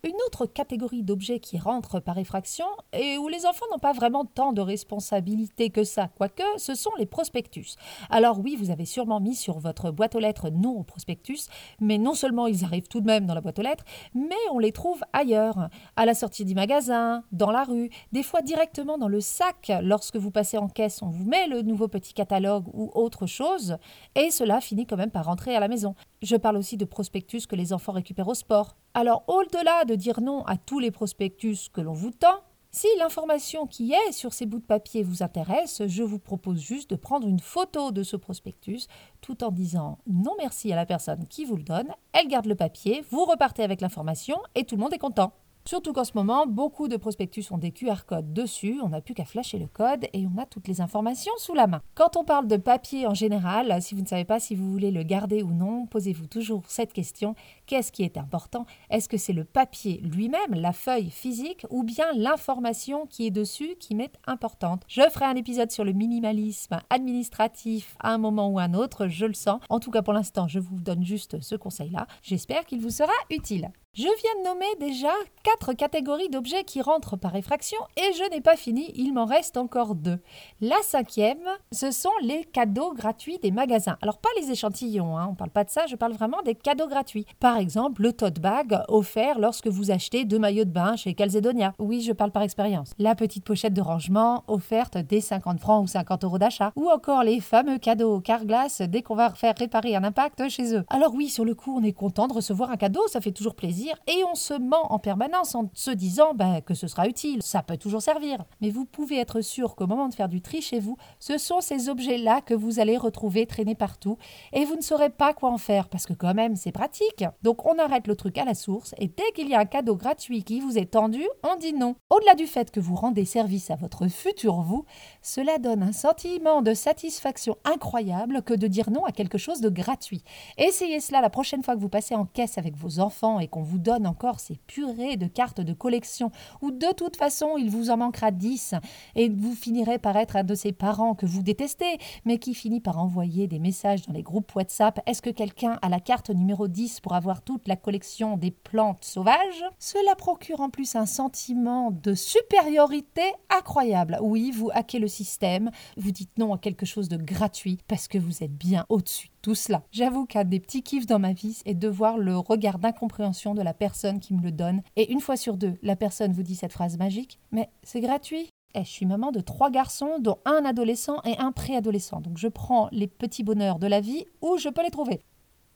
Une 0.04 0.16
autre 0.26 0.44
catégorie 0.44 1.02
d'objets 1.02 1.40
qui 1.40 1.56
rentrent 1.56 1.98
par 1.98 2.18
effraction 2.18 2.66
et 2.92 3.16
où 3.16 3.28
les 3.28 3.46
enfants 3.46 3.64
n'ont 3.72 3.78
pas 3.78 3.94
vraiment 3.94 4.26
tant 4.26 4.52
de 4.52 4.60
responsabilités 4.60 5.70
que 5.70 5.82
ça, 5.82 6.08
quoique, 6.18 6.42
ce 6.58 6.74
sont 6.74 6.90
les 6.98 7.06
prospectus. 7.06 7.76
Alors 8.10 8.38
oui, 8.38 8.54
vous 8.54 8.70
avez 8.70 8.84
sûrement 8.84 9.18
mis 9.18 9.34
sur 9.34 9.58
votre 9.58 9.90
boîte 9.90 10.14
aux 10.14 10.20
lettres 10.20 10.50
non 10.50 10.76
au 10.76 10.82
prospectus, 10.82 11.48
mais 11.80 11.96
non 11.96 12.12
seulement 12.12 12.46
ils 12.46 12.64
arrivent 12.64 12.88
tout 12.88 13.00
de 13.00 13.06
même 13.06 13.24
dans 13.24 13.32
la 13.32 13.40
boîte 13.40 13.58
aux 13.58 13.62
lettres, 13.62 13.84
mais 14.14 14.34
on 14.52 14.58
les 14.58 14.72
trouve 14.72 15.02
ailleurs, 15.14 15.70
à 15.96 16.04
la 16.04 16.12
sortie 16.12 16.44
du 16.44 16.54
magasin, 16.54 17.24
dans 17.32 17.50
la 17.50 17.64
rue, 17.64 17.88
des 18.12 18.22
fois 18.22 18.42
directement 18.42 18.98
dans 18.98 19.08
le 19.08 19.22
sac. 19.22 19.72
Lorsque 19.80 20.16
vous 20.16 20.30
passez 20.30 20.58
en 20.58 20.68
caisse, 20.68 21.00
on 21.00 21.08
vous 21.08 21.24
met 21.24 21.46
le 21.46 21.62
nouveau 21.62 21.88
petit 21.88 22.12
catalogue 22.12 22.68
ou 22.74 22.90
autre 22.94 23.24
chose, 23.24 23.78
et 24.16 24.30
cela 24.30 24.60
finit 24.60 24.84
quand 24.84 24.98
même 24.98 25.10
par 25.10 25.24
rentrer 25.24 25.56
à 25.56 25.60
la 25.60 25.68
maison. 25.68 25.94
Je 26.20 26.36
parle 26.36 26.58
aussi 26.58 26.76
de 26.76 26.84
prospectus 26.84 27.46
que 27.46 27.56
les 27.56 27.72
enfants 27.72 27.92
récupèrent 27.92 28.28
au 28.28 28.34
sport. 28.34 28.76
Alors, 28.96 29.24
au-delà 29.26 29.84
dire 29.96 30.20
non 30.20 30.44
à 30.46 30.56
tous 30.56 30.78
les 30.78 30.90
prospectus 30.90 31.68
que 31.72 31.80
l'on 31.80 31.92
vous 31.92 32.10
tend, 32.10 32.40
si 32.70 32.88
l'information 32.98 33.68
qui 33.68 33.92
est 33.92 34.12
sur 34.12 34.32
ces 34.32 34.46
bouts 34.46 34.58
de 34.58 34.64
papier 34.64 35.04
vous 35.04 35.22
intéresse, 35.22 35.82
je 35.86 36.02
vous 36.02 36.18
propose 36.18 36.58
juste 36.58 36.90
de 36.90 36.96
prendre 36.96 37.28
une 37.28 37.38
photo 37.38 37.92
de 37.92 38.02
ce 38.02 38.16
prospectus 38.16 38.88
tout 39.20 39.44
en 39.44 39.52
disant 39.52 39.98
non 40.08 40.32
merci 40.38 40.72
à 40.72 40.76
la 40.76 40.84
personne 40.84 41.28
qui 41.28 41.44
vous 41.44 41.56
le 41.56 41.62
donne, 41.62 41.94
elle 42.12 42.26
garde 42.26 42.46
le 42.46 42.56
papier, 42.56 43.04
vous 43.10 43.24
repartez 43.26 43.62
avec 43.62 43.80
l'information 43.80 44.38
et 44.56 44.64
tout 44.64 44.74
le 44.74 44.82
monde 44.82 44.92
est 44.92 44.98
content. 44.98 45.32
Surtout 45.66 45.94
qu'en 45.94 46.04
ce 46.04 46.12
moment, 46.14 46.46
beaucoup 46.46 46.88
de 46.88 46.98
prospectus 46.98 47.50
ont 47.50 47.56
des 47.56 47.70
QR 47.70 48.04
codes 48.06 48.34
dessus, 48.34 48.80
on 48.82 48.90
n'a 48.90 49.00
plus 49.00 49.14
qu'à 49.14 49.24
flasher 49.24 49.58
le 49.58 49.66
code 49.66 50.06
et 50.12 50.26
on 50.26 50.38
a 50.38 50.44
toutes 50.44 50.68
les 50.68 50.82
informations 50.82 51.32
sous 51.38 51.54
la 51.54 51.66
main. 51.66 51.80
Quand 51.94 52.18
on 52.18 52.24
parle 52.24 52.46
de 52.48 52.58
papier 52.58 53.06
en 53.06 53.14
général, 53.14 53.80
si 53.80 53.94
vous 53.94 54.02
ne 54.02 54.06
savez 54.06 54.26
pas 54.26 54.40
si 54.40 54.54
vous 54.54 54.70
voulez 54.70 54.90
le 54.90 55.02
garder 55.04 55.42
ou 55.42 55.52
non, 55.52 55.86
posez-vous 55.86 56.26
toujours 56.26 56.64
cette 56.68 56.92
question, 56.92 57.34
qu'est-ce 57.64 57.92
qui 57.92 58.02
est 58.02 58.18
important? 58.18 58.66
Est-ce 58.90 59.08
que 59.08 59.16
c'est 59.16 59.32
le 59.32 59.44
papier 59.44 60.02
lui-même, 60.02 60.52
la 60.52 60.74
feuille 60.74 61.08
physique, 61.08 61.66
ou 61.70 61.82
bien 61.82 62.12
l'information 62.14 63.06
qui 63.06 63.26
est 63.26 63.30
dessus 63.30 63.76
qui 63.80 63.94
m'est 63.94 64.18
importante? 64.26 64.82
Je 64.86 65.00
ferai 65.10 65.24
un 65.24 65.34
épisode 65.34 65.70
sur 65.70 65.84
le 65.84 65.92
minimalisme 65.92 66.78
administratif 66.90 67.96
à 68.00 68.12
un 68.12 68.18
moment 68.18 68.50
ou 68.50 68.58
un 68.58 68.74
autre, 68.74 69.08
je 69.08 69.24
le 69.24 69.32
sens. 69.32 69.62
En 69.70 69.80
tout 69.80 69.90
cas 69.90 70.02
pour 70.02 70.12
l'instant, 70.12 70.46
je 70.46 70.58
vous 70.58 70.78
donne 70.78 71.04
juste 71.04 71.40
ce 71.40 71.54
conseil-là. 71.54 72.06
J'espère 72.22 72.66
qu'il 72.66 72.82
vous 72.82 72.90
sera 72.90 73.12
utile. 73.30 73.72
Je 73.96 74.02
viens 74.02 74.42
de 74.42 74.48
nommer 74.48 74.74
déjà 74.80 75.12
quatre 75.44 75.72
catégories 75.72 76.28
d'objets 76.28 76.64
qui 76.64 76.82
rentrent 76.82 77.16
par 77.16 77.36
effraction 77.36 77.78
et 77.96 78.12
je 78.14 78.28
n'ai 78.28 78.40
pas 78.40 78.56
fini, 78.56 78.90
il 78.96 79.12
m'en 79.12 79.24
reste 79.24 79.56
encore 79.56 79.94
deux. 79.94 80.18
La 80.60 80.74
cinquième, 80.82 81.46
ce 81.70 81.92
sont 81.92 82.10
les 82.20 82.44
cadeaux 82.44 82.92
gratuits 82.92 83.38
des 83.38 83.52
magasins. 83.52 83.96
Alors 84.02 84.18
pas 84.18 84.30
les 84.40 84.50
échantillons, 84.50 85.16
hein, 85.16 85.28
on 85.30 85.36
parle 85.36 85.50
pas 85.50 85.62
de 85.62 85.70
ça, 85.70 85.86
je 85.86 85.94
parle 85.94 86.14
vraiment 86.14 86.42
des 86.42 86.56
cadeaux 86.56 86.88
gratuits. 86.88 87.24
Par 87.38 87.56
exemple, 87.56 88.02
le 88.02 88.12
tote 88.12 88.40
bag 88.40 88.80
offert 88.88 89.38
lorsque 89.38 89.68
vous 89.68 89.92
achetez 89.92 90.24
deux 90.24 90.40
maillots 90.40 90.64
de 90.64 90.70
bain 90.70 90.96
chez 90.96 91.14
Calzedonia. 91.14 91.72
Oui, 91.78 92.00
je 92.00 92.12
parle 92.12 92.32
par 92.32 92.42
expérience. 92.42 92.94
La 92.98 93.14
petite 93.14 93.44
pochette 93.44 93.74
de 93.74 93.80
rangement 93.80 94.42
offerte 94.48 94.98
dès 94.98 95.20
50 95.20 95.60
francs 95.60 95.84
ou 95.84 95.86
50 95.86 96.24
euros 96.24 96.38
d'achat. 96.38 96.72
Ou 96.74 96.90
encore 96.90 97.22
les 97.22 97.38
fameux 97.38 97.78
cadeaux 97.78 98.18
Carglass 98.18 98.82
dès 98.82 99.02
qu'on 99.02 99.14
va 99.14 99.30
faire 99.34 99.54
réparer 99.56 99.94
un 99.94 100.02
impact 100.02 100.48
chez 100.48 100.74
eux. 100.74 100.84
Alors 100.88 101.14
oui, 101.14 101.28
sur 101.28 101.44
le 101.44 101.54
coup, 101.54 101.78
on 101.78 101.84
est 101.84 101.92
content 101.92 102.26
de 102.26 102.32
recevoir 102.32 102.72
un 102.72 102.76
cadeau, 102.76 103.06
ça 103.06 103.20
fait 103.20 103.30
toujours 103.30 103.54
plaisir 103.54 103.83
et 104.06 104.24
on 104.24 104.34
se 104.34 104.54
ment 104.54 104.92
en 104.92 104.98
permanence 104.98 105.54
en 105.54 105.70
se 105.74 105.90
disant 105.90 106.34
ben, 106.34 106.60
que 106.60 106.74
ce 106.74 106.86
sera 106.86 107.08
utile, 107.08 107.42
ça 107.42 107.62
peut 107.62 107.76
toujours 107.76 108.02
servir. 108.02 108.44
Mais 108.60 108.70
vous 108.70 108.84
pouvez 108.84 109.18
être 109.18 109.40
sûr 109.40 109.74
qu'au 109.76 109.86
moment 109.86 110.08
de 110.08 110.14
faire 110.14 110.28
du 110.28 110.40
tri 110.40 110.60
chez 110.60 110.80
vous, 110.80 110.96
ce 111.18 111.38
sont 111.38 111.60
ces 111.60 111.88
objets-là 111.88 112.40
que 112.40 112.54
vous 112.54 112.80
allez 112.80 112.96
retrouver 112.96 113.46
traînés 113.46 113.74
partout 113.74 114.18
et 114.52 114.64
vous 114.64 114.76
ne 114.76 114.82
saurez 114.82 115.10
pas 115.10 115.34
quoi 115.34 115.50
en 115.50 115.58
faire 115.58 115.88
parce 115.88 116.06
que 116.06 116.12
quand 116.12 116.34
même 116.34 116.56
c'est 116.56 116.72
pratique. 116.72 117.24
Donc 117.42 117.66
on 117.66 117.78
arrête 117.78 118.06
le 118.06 118.16
truc 118.16 118.38
à 118.38 118.44
la 118.44 118.54
source 118.54 118.94
et 118.98 119.08
dès 119.08 119.32
qu'il 119.34 119.48
y 119.48 119.54
a 119.54 119.60
un 119.60 119.64
cadeau 119.64 119.96
gratuit 119.96 120.44
qui 120.44 120.60
vous 120.60 120.78
est 120.78 120.92
tendu, 120.92 121.22
on 121.42 121.56
dit 121.56 121.72
non. 121.72 121.96
Au-delà 122.10 122.34
du 122.34 122.46
fait 122.46 122.70
que 122.70 122.80
vous 122.80 122.94
rendez 122.94 123.24
service 123.24 123.70
à 123.70 123.76
votre 123.76 124.08
futur 124.08 124.62
vous, 124.62 124.84
cela 125.22 125.58
donne 125.58 125.82
un 125.82 125.92
sentiment 125.92 126.62
de 126.62 126.74
satisfaction 126.74 127.56
incroyable 127.64 128.42
que 128.42 128.54
de 128.54 128.66
dire 128.66 128.90
non 128.90 129.04
à 129.04 129.12
quelque 129.12 129.38
chose 129.38 129.60
de 129.60 129.68
gratuit. 129.68 130.22
Essayez 130.58 131.00
cela 131.00 131.20
la 131.20 131.30
prochaine 131.30 131.62
fois 131.62 131.74
que 131.74 131.80
vous 131.80 131.88
passez 131.88 132.14
en 132.14 132.26
caisse 132.26 132.58
avec 132.58 132.76
vos 132.76 133.00
enfants 133.00 133.40
et 133.40 133.48
qu'on 133.48 133.62
vous 133.62 133.73
donne 133.78 134.06
encore 134.06 134.40
ces 134.40 134.56
purées 134.66 135.16
de 135.16 135.26
cartes 135.26 135.60
de 135.60 135.72
collection, 135.72 136.30
où 136.62 136.70
de 136.70 136.92
toute 136.96 137.16
façon 137.16 137.56
il 137.58 137.70
vous 137.70 137.90
en 137.90 137.96
manquera 137.96 138.30
10, 138.30 138.74
et 139.14 139.28
vous 139.28 139.54
finirez 139.54 139.98
par 139.98 140.16
être 140.16 140.36
un 140.36 140.44
de 140.44 140.54
ces 140.54 140.72
parents 140.72 141.14
que 141.14 141.26
vous 141.26 141.42
détestez, 141.42 141.98
mais 142.24 142.38
qui 142.38 142.54
finit 142.54 142.80
par 142.80 142.98
envoyer 142.98 143.46
des 143.46 143.58
messages 143.58 144.02
dans 144.02 144.12
les 144.12 144.22
groupes 144.22 144.54
WhatsApp 144.54 145.00
Est-ce 145.06 145.22
que 145.22 145.30
quelqu'un 145.30 145.78
a 145.82 145.88
la 145.88 146.00
carte 146.00 146.30
numéro 146.30 146.68
10 146.68 147.00
pour 147.00 147.14
avoir 147.14 147.42
toute 147.42 147.68
la 147.68 147.76
collection 147.76 148.36
des 148.36 148.50
plantes 148.50 149.04
sauvages? 149.04 149.64
Cela 149.78 150.14
procure 150.14 150.60
en 150.60 150.70
plus 150.70 150.96
un 150.96 151.06
sentiment 151.06 151.90
de 151.90 152.14
supériorité 152.14 153.22
incroyable. 153.50 154.18
Oui, 154.20 154.50
vous 154.50 154.70
hackez 154.72 154.98
le 154.98 155.08
système, 155.08 155.70
vous 155.96 156.10
dites 156.10 156.38
non 156.38 156.54
à 156.54 156.58
quelque 156.58 156.86
chose 156.86 157.08
de 157.08 157.16
gratuit 157.16 157.78
parce 157.88 158.08
que 158.08 158.18
vous 158.18 158.42
êtes 158.42 158.56
bien 158.56 158.86
au-dessus 158.88 159.30
tout 159.44 159.54
cela. 159.54 159.82
J'avoue 159.92 160.24
qu'un 160.24 160.44
des 160.44 160.58
petits 160.58 160.82
kiffs 160.82 161.04
dans 161.04 161.18
ma 161.18 161.34
vie 161.34 161.60
est 161.66 161.74
de 161.74 161.86
voir 161.86 162.16
le 162.16 162.38
regard 162.38 162.78
d'incompréhension 162.78 163.54
de 163.54 163.60
la 163.64 163.74
personne 163.74 164.20
qui 164.20 164.34
me 164.34 164.42
le 164.42 164.52
donne. 164.52 164.82
Et 164.96 165.10
une 165.10 165.20
fois 165.20 165.36
sur 165.36 165.56
deux, 165.56 165.74
la 165.82 165.96
personne 165.96 166.32
vous 166.32 166.42
dit 166.42 166.54
cette 166.54 166.72
phrase 166.72 166.98
magique 166.98 167.38
Mais 167.50 167.68
c'est 167.82 168.00
gratuit 168.00 168.48
eh, 168.76 168.82
je 168.82 168.90
suis 168.90 169.06
maman 169.06 169.30
de 169.30 169.38
trois 169.38 169.70
garçons, 169.70 170.18
dont 170.18 170.38
un 170.44 170.64
adolescent 170.64 171.20
et 171.24 171.38
un 171.38 171.52
préadolescent. 171.52 172.20
Donc 172.20 172.38
je 172.38 172.48
prends 172.48 172.88
les 172.90 173.06
petits 173.06 173.44
bonheurs 173.44 173.78
de 173.78 173.86
la 173.86 174.00
vie 174.00 174.26
où 174.42 174.58
je 174.58 174.68
peux 174.68 174.82
les 174.82 174.90
trouver. 174.90 175.20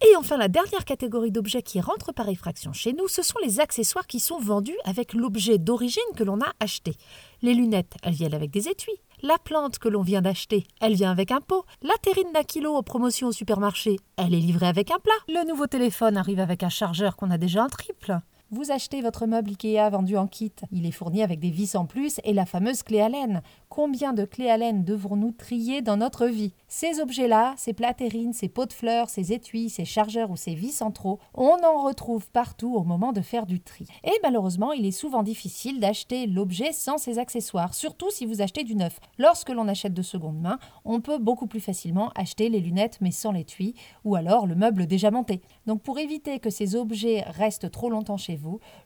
Et 0.00 0.16
enfin, 0.16 0.36
la 0.36 0.48
dernière 0.48 0.84
catégorie 0.84 1.32
d'objets 1.32 1.62
qui 1.62 1.80
rentrent 1.80 2.12
par 2.12 2.28
effraction 2.28 2.72
chez 2.72 2.92
nous, 2.92 3.08
ce 3.08 3.22
sont 3.22 3.38
les 3.44 3.60
accessoires 3.60 4.06
qui 4.06 4.20
sont 4.20 4.38
vendus 4.38 4.76
avec 4.84 5.12
l'objet 5.12 5.58
d'origine 5.58 6.02
que 6.16 6.24
l'on 6.24 6.40
a 6.40 6.52
acheté. 6.60 6.94
Les 7.42 7.54
lunettes, 7.54 7.94
elles 8.02 8.14
viennent 8.14 8.34
avec 8.34 8.50
des 8.50 8.68
étuis. 8.68 9.00
La 9.22 9.36
plante 9.36 9.80
que 9.80 9.88
l'on 9.88 10.02
vient 10.02 10.22
d'acheter, 10.22 10.64
elle 10.80 10.94
vient 10.94 11.10
avec 11.10 11.32
un 11.32 11.40
pot. 11.40 11.64
La 11.82 11.94
terrine 12.00 12.32
d'un 12.32 12.44
kilo 12.44 12.76
en 12.76 12.84
promotion 12.84 13.28
au 13.28 13.32
supermarché, 13.32 13.96
elle 14.16 14.32
est 14.32 14.38
livrée 14.38 14.68
avec 14.68 14.92
un 14.92 14.98
plat. 15.00 15.12
Le 15.26 15.44
nouveau 15.48 15.66
téléphone 15.66 16.16
arrive 16.16 16.38
avec 16.38 16.62
un 16.62 16.68
chargeur 16.68 17.16
qu'on 17.16 17.32
a 17.32 17.38
déjà 17.38 17.64
un 17.64 17.68
triple. 17.68 18.20
Vous 18.50 18.70
achetez 18.70 19.02
votre 19.02 19.26
meuble 19.26 19.50
IKEA 19.50 19.90
vendu 19.90 20.16
en 20.16 20.26
kit. 20.26 20.54
Il 20.72 20.86
est 20.86 20.90
fourni 20.90 21.22
avec 21.22 21.38
des 21.38 21.50
vis 21.50 21.76
en 21.76 21.84
plus 21.84 22.18
et 22.24 22.32
la 22.32 22.46
fameuse 22.46 22.82
clé 22.82 22.98
Allen. 22.98 23.42
Combien 23.68 24.14
de 24.14 24.24
clés 24.24 24.48
Allen 24.48 24.84
devrons-nous 24.84 25.32
trier 25.32 25.82
dans 25.82 25.98
notre 25.98 26.26
vie? 26.26 26.54
Ces 26.66 26.98
objets-là, 26.98 27.52
ces 27.58 27.74
platérines, 27.74 28.32
ces 28.32 28.48
pots 28.48 28.64
de 28.64 28.72
fleurs, 28.72 29.10
ces 29.10 29.34
étuis, 29.34 29.68
ces 29.68 29.84
chargeurs 29.84 30.30
ou 30.30 30.36
ces 30.36 30.54
vis 30.54 30.80
en 30.80 30.90
trop, 30.90 31.18
on 31.34 31.58
en 31.62 31.84
retrouve 31.84 32.30
partout 32.30 32.74
au 32.74 32.84
moment 32.84 33.12
de 33.12 33.20
faire 33.20 33.44
du 33.44 33.60
tri. 33.60 33.86
Et 34.02 34.18
malheureusement, 34.22 34.72
il 34.72 34.86
est 34.86 34.92
souvent 34.92 35.22
difficile 35.22 35.78
d'acheter 35.78 36.26
l'objet 36.26 36.72
sans 36.72 36.96
ses 36.96 37.18
accessoires, 37.18 37.74
surtout 37.74 38.10
si 38.10 38.24
vous 38.24 38.40
achetez 38.40 38.64
du 38.64 38.76
neuf. 38.76 38.98
Lorsque 39.18 39.50
l'on 39.50 39.68
achète 39.68 39.92
de 39.92 40.00
seconde 40.00 40.40
main, 40.40 40.58
on 40.86 41.02
peut 41.02 41.18
beaucoup 41.18 41.48
plus 41.48 41.60
facilement 41.60 42.12
acheter 42.14 42.48
les 42.48 42.60
lunettes 42.60 42.96
mais 43.02 43.10
sans 43.10 43.32
l'étui 43.32 43.74
ou 44.04 44.16
alors 44.16 44.46
le 44.46 44.54
meuble 44.54 44.86
déjà 44.86 45.10
monté. 45.10 45.42
Donc 45.66 45.82
pour 45.82 45.98
éviter 45.98 46.38
que 46.38 46.48
ces 46.48 46.76
objets 46.76 47.24
restent 47.26 47.70
trop 47.70 47.90
longtemps 47.90 48.16
chez 48.16 48.37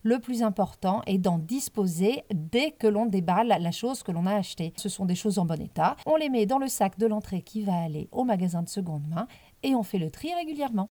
Le 0.02 0.18
plus 0.18 0.42
important 0.42 1.02
est 1.06 1.18
d'en 1.18 1.38
disposer 1.38 2.24
dès 2.32 2.70
que 2.70 2.86
l'on 2.86 3.06
déballe 3.06 3.48
la 3.48 3.72
chose 3.72 4.02
que 4.02 4.12
l'on 4.12 4.26
a 4.26 4.34
achetée. 4.34 4.72
Ce 4.76 4.88
sont 4.88 5.04
des 5.04 5.14
choses 5.14 5.38
en 5.38 5.44
bon 5.44 5.60
état. 5.60 5.96
On 6.06 6.16
les 6.16 6.28
met 6.28 6.46
dans 6.46 6.58
le 6.58 6.68
sac 6.68 6.98
de 6.98 7.06
l'entrée 7.06 7.42
qui 7.42 7.62
va 7.62 7.74
aller 7.74 8.08
au 8.12 8.24
magasin 8.24 8.62
de 8.62 8.68
seconde 8.68 9.06
main 9.08 9.26
et 9.62 9.74
on 9.74 9.82
fait 9.82 9.98
le 9.98 10.10
tri 10.10 10.34
régulièrement. 10.34 10.88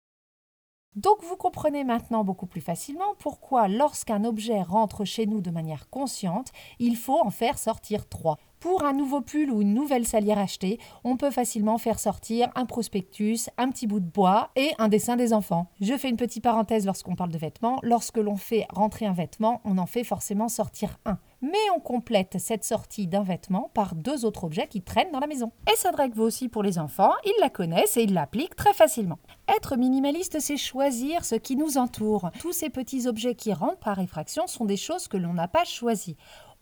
Donc 0.97 1.23
vous 1.23 1.37
comprenez 1.37 1.85
maintenant 1.85 2.25
beaucoup 2.25 2.47
plus 2.47 2.63
facilement 2.63 3.15
pourquoi 3.19 3.69
lorsqu'un 3.69 4.25
objet 4.25 4.63
rentre 4.63 5.05
chez 5.05 5.27
nous 5.27 5.43
de 5.43 5.51
manière 5.51 5.91
consciente, 5.91 6.53
il 6.79 6.97
faut 6.97 7.21
en 7.21 7.29
faire 7.29 7.59
sortir 7.59 8.09
trois. 8.09 8.39
Pour 8.61 8.85
un 8.85 8.95
nouveau 8.95 9.21
pull 9.21 9.51
ou 9.51 9.61
une 9.61 9.75
nouvelle 9.75 10.07
salière 10.07 10.39
achetée, 10.39 10.81
on 11.05 11.19
peut 11.19 11.31
facilement 11.31 11.77
faire 11.77 11.99
sortir 11.99 12.49
un 12.55 12.65
prospectus, 12.65 13.51
un 13.59 13.69
petit 13.69 13.87
bout 13.87 14.01
de 14.01 14.09
bois 14.09 14.51
et 14.57 14.71
un 14.79 14.89
dessin 14.89 15.17
des 15.17 15.35
enfants. 15.35 15.67
Je 15.81 15.97
fais 15.97 16.09
une 16.09 16.17
petite 16.17 16.43
parenthèse 16.43 16.87
lorsqu'on 16.87 17.17
parle 17.17 17.31
de 17.31 17.39
vêtements. 17.39 17.79
Lorsque 17.83 18.17
l'on 18.17 18.37
fait 18.37 18.67
rentrer 18.71 19.05
un 19.05 19.13
vêtement, 19.13 19.61
on 19.65 19.77
en 19.77 19.87
fait 19.87 20.05
forcément 20.05 20.49
sortir 20.49 20.99
un. 21.05 21.19
Mais 21.43 21.59
on 21.77 21.81
complète 21.81 22.39
cette 22.39 22.65
sortie 22.65 23.07
d'un 23.07 23.23
vêtement 23.23 23.71
par 23.75 23.95
deux 23.95 24.25
autres 24.25 24.45
objets 24.45 24.69
qui 24.69 24.81
traînent 24.81 25.13
dans 25.13 25.21
la 25.21 25.27
maison. 25.27 25.53
Et 25.71 25.77
ça 25.77 25.93
drague 25.93 26.15
vaut 26.15 26.25
aussi 26.25 26.49
pour 26.49 26.63
les 26.63 26.79
enfants, 26.79 27.13
ils 27.27 27.41
la 27.41 27.51
connaissent 27.51 27.99
et 27.99 28.05
ils 28.05 28.15
l'appliquent 28.15 28.57
très 28.57 28.73
facilement. 28.73 29.19
Être 29.55 29.77
minimaliste, 29.77 30.41
c'est 30.41 30.57
choisir 30.57 31.27
ce 31.27 31.35
qui 31.35 31.57
nous 31.57 31.77
entoure. 31.77 32.31
Tous 32.41 32.53
ces 32.53 32.71
petits 32.71 33.07
objets 33.07 33.35
qui 33.35 33.53
rentrent 33.53 33.79
par 33.79 33.99
effraction 33.99 34.47
sont 34.47 34.65
des 34.65 34.79
choses 34.79 35.09
que 35.09 35.19
l'on 35.19 35.35
n'a 35.35 35.47
pas 35.47 35.65
choisies. 35.65 36.17